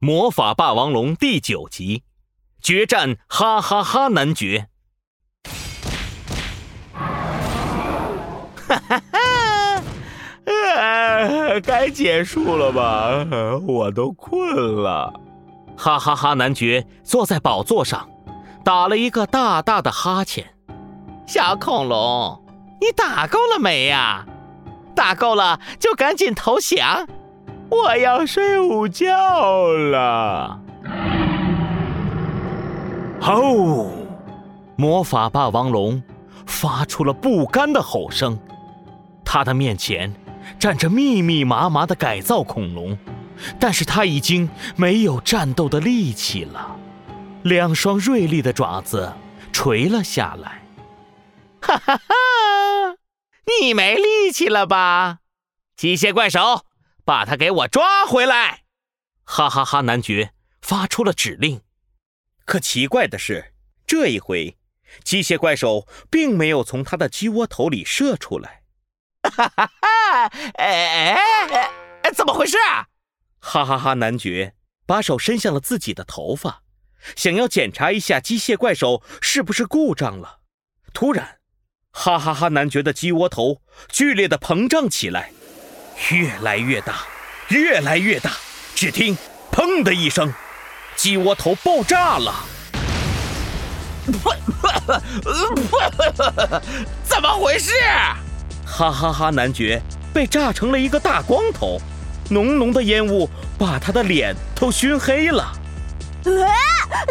[0.00, 2.04] 魔法霸王龙第九集，
[2.62, 4.68] 决战哈哈哈男爵。
[5.42, 5.50] 哈
[8.88, 9.82] 哈哈！
[10.44, 13.26] 呃，该结束了吧？
[13.66, 15.12] 我都困了。
[15.76, 16.34] 哈哈哈！
[16.34, 18.08] 男爵坐在宝座上，
[18.64, 20.54] 打了一个大大的哈欠。
[21.26, 22.44] 小恐龙，
[22.80, 24.24] 你打够了没呀？
[24.94, 27.08] 打够了就赶紧投降。
[27.70, 30.60] 我要睡午觉了。
[33.20, 33.90] 吼！
[34.76, 36.00] 魔法霸王龙
[36.46, 38.38] 发出了不甘的吼声。
[39.24, 40.14] 他的面前
[40.58, 42.96] 站着密密麻麻的改造恐龙，
[43.58, 46.76] 但是他已经没有战斗的力气了。
[47.42, 49.12] 两双锐利的爪子
[49.52, 50.62] 垂了下来。
[51.60, 52.04] 哈哈哈！
[53.60, 55.18] 你没力气了吧？
[55.76, 56.62] 机械怪手！
[57.08, 58.64] 把他给我抓回来！
[59.24, 59.80] 哈哈哈！
[59.80, 61.62] 男爵发出了指令。
[62.44, 63.54] 可奇怪的是，
[63.86, 64.58] 这一回，
[65.04, 68.62] 机械怪手并没有从他的鸡窝头里射出来。
[69.22, 70.26] 哈哈哈！
[70.56, 71.70] 哎哎
[72.02, 72.12] 哎！
[72.12, 72.88] 怎么回事啊？
[73.40, 73.94] 哈哈哈！
[73.94, 76.62] 男爵把手伸向了自己的头发，
[77.16, 80.40] 想要检查一下机械怪手是不是故障了。
[80.92, 81.38] 突然，
[81.90, 82.48] 哈哈哈！
[82.48, 85.32] 男爵的鸡窝头剧烈的膨胀起来。
[86.10, 86.94] 越来越大，
[87.48, 88.30] 越来越大！
[88.74, 89.16] 只听
[89.52, 90.32] “砰”的一声，
[90.96, 92.34] 鸡窝头爆炸了！
[97.04, 97.72] 怎么回事？
[98.64, 99.30] 哈哈哈！
[99.30, 99.82] 男爵
[100.14, 101.78] 被炸成了一个大光头，
[102.30, 105.52] 浓浓的烟雾把他的脸都熏黑了。
[106.24, 106.30] 哎，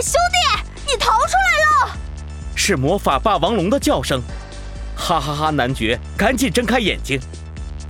[0.02, 0.38] 兄弟，
[0.88, 1.98] 你逃出来了！
[2.56, 4.22] 是魔法霸王龙的叫声。
[4.96, 5.50] 哈哈哈！
[5.52, 7.20] 男爵赶紧睁开眼睛。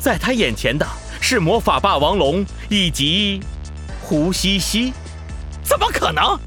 [0.08, 0.88] 在他眼前的
[1.20, 3.44] 是魔法霸王龙以及
[4.02, 4.94] 胡西西，
[5.62, 6.40] 怎么可能？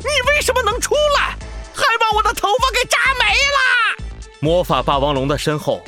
[0.00, 1.38] 你为什么能出来，
[1.72, 4.04] 还把我的头发给扎没了？
[4.40, 5.80] 魔法霸王龙的身后，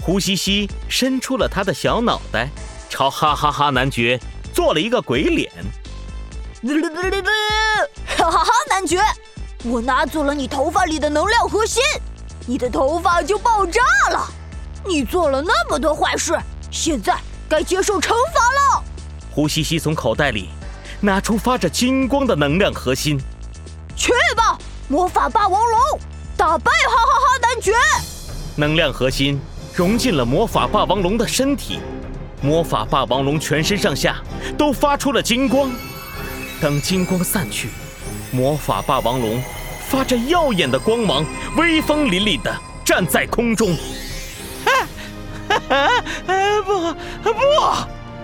[0.00, 2.48] 胡西西伸出了他的小脑袋，
[2.88, 4.18] 朝哈哈哈男爵
[4.54, 5.52] 做了一个鬼脸。
[8.16, 9.02] 哈哈哈男爵，
[9.64, 11.82] 我拿走了你头发里的能量核心，
[12.46, 14.26] 你的头发就爆炸了。
[14.86, 16.34] 你做了那么多坏事。
[16.70, 17.16] 现在
[17.48, 18.84] 该接受惩罚了。
[19.30, 20.48] 胡西西从口袋里
[21.00, 23.20] 拿出发着金光的能量核心，
[23.96, 24.58] 去吧，
[24.88, 26.00] 魔法霸王龙，
[26.36, 27.72] 打败哈哈哈男爵！
[28.56, 29.40] 能量核心
[29.74, 31.80] 融进了魔法霸王龙的身体，
[32.42, 34.16] 魔法霸王龙全身上下
[34.58, 35.70] 都发出了金光。
[36.60, 37.70] 等金光散去，
[38.30, 39.42] 魔法霸王龙
[39.88, 41.24] 发着耀眼的光芒，
[41.56, 42.54] 威风凛凛地
[42.84, 43.76] 站在空中。
[44.66, 44.70] 啊！
[46.62, 46.92] 不
[47.32, 47.40] 不，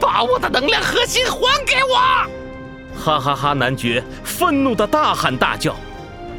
[0.01, 1.97] 把我的能量核心还给我！
[2.99, 3.53] 哈哈哈！
[3.53, 5.77] 男爵愤怒的大喊大叫。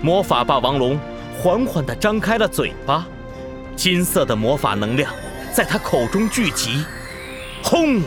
[0.01, 0.99] 魔法霸王龙
[1.39, 3.05] 缓缓地张开了嘴巴，
[3.75, 5.11] 金色的魔法能量
[5.53, 6.83] 在他口中聚集，
[7.63, 8.01] 轰！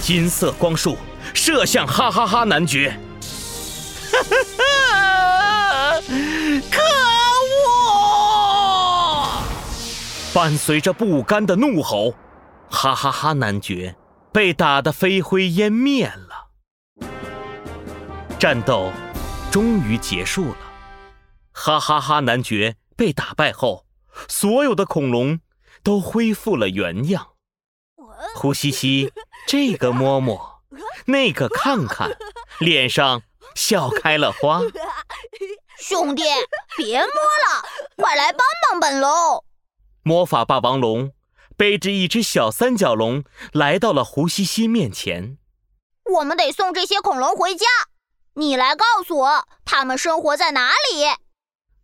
[0.00, 0.96] 金色光束
[1.34, 2.98] 射向哈哈哈男爵。
[4.12, 4.18] 哈
[4.58, 6.00] 哈！
[6.70, 6.82] 可
[7.66, 9.26] 恶！
[10.32, 12.14] 伴随着不甘的怒吼。
[12.82, 13.34] 哈哈哈！
[13.34, 13.94] 男爵
[14.32, 16.48] 被打得飞灰烟灭了，
[18.38, 18.90] 战斗
[19.52, 20.56] 终于结束了。
[21.52, 22.20] 哈哈哈！
[22.20, 23.84] 男爵被打败后，
[24.28, 25.40] 所有的恐龙
[25.82, 27.32] 都恢复了原样。
[28.34, 29.12] 胡西西
[29.46, 30.62] 这个摸摸，
[31.04, 32.16] 那个看看，
[32.60, 33.20] 脸上
[33.54, 34.62] 笑开了花。
[35.78, 36.22] 兄弟，
[36.78, 37.62] 别摸了，
[37.96, 39.44] 快来帮帮本龙！
[40.02, 41.12] 魔法霸王龙。
[41.60, 43.22] 背着一只小三角龙
[43.52, 45.36] 来到了胡西西面前。
[46.14, 47.66] 我们得送这些恐龙回家，
[48.36, 51.04] 你来告诉我，它们生活在哪里？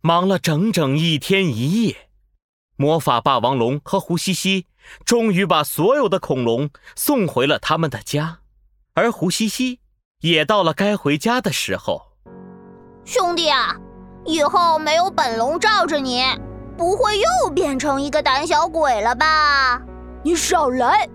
[0.01, 2.09] 忙了整整一天一夜，
[2.75, 4.65] 魔法霸王龙和胡西西
[5.05, 8.39] 终于把所有的恐龙送回了他们的家，
[8.95, 9.81] 而胡西西
[10.21, 12.13] 也到了该回家的时候。
[13.05, 13.75] 兄弟啊，
[14.25, 16.23] 以后没有本龙罩着你。
[16.77, 19.81] 不会又变成一个胆小鬼了吧？
[20.23, 21.07] 你少来！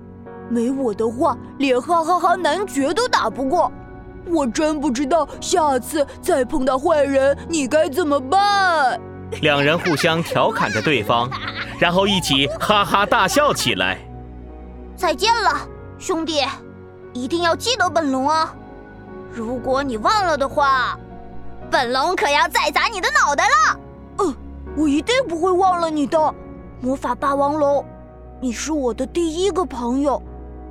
[0.48, 3.70] 没我的话，连哈哈哈男爵都打不过。
[4.26, 9.00] 我真不知道下次再碰到坏人，你该怎么办？
[9.40, 11.30] 两人互相调侃着对方，
[11.80, 13.98] 然后一起哈哈大笑起来。
[14.96, 15.50] 再见了，
[15.98, 16.44] 兄弟！
[17.12, 18.54] 一定要记得本龙啊！
[19.32, 20.98] 如果你忘了的话，
[21.70, 23.78] 本龙可要再砸你的脑袋了。
[24.76, 26.34] 我一定不会忘了你的，
[26.80, 27.84] 魔法霸王龙，
[28.40, 30.20] 你是我的第一个朋友，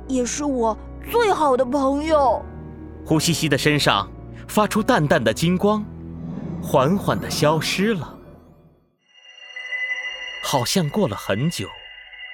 [0.08, 0.76] 也是我
[1.10, 2.42] 最好的朋友。
[3.04, 4.08] 胡西西的身上
[4.48, 5.84] 发出淡淡的金光，
[6.60, 8.18] 缓缓的消失了。
[10.44, 11.68] 好像过了很久，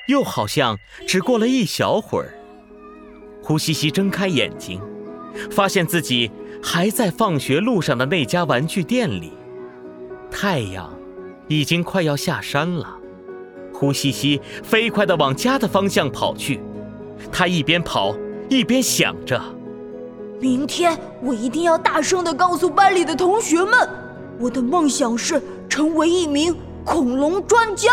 [0.09, 2.33] 又好像只过了一小会儿。
[3.43, 4.81] 胡西西睁开眼睛，
[5.51, 6.31] 发现自己
[6.63, 9.35] 还在放学路上的那家玩具店里。
[10.31, 10.93] 太阳
[11.49, 12.87] 已经快要下山了，
[13.73, 16.61] 胡西西飞快地往家的方向跑去。
[17.33, 18.15] 他一边跑
[18.49, 19.41] 一边想着：
[20.41, 23.89] 明天我一定要大声地告诉班里的同学们，
[24.39, 26.55] 我的梦想是成为一名
[26.85, 27.91] 恐龙专家。